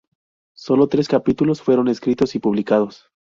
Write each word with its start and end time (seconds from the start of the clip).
Sólo 0.55 0.87
tres 0.87 1.07
capítulos 1.07 1.61
fueron 1.61 1.87
escritos 1.87 2.33
y 2.33 2.39
publicados. 2.39 3.11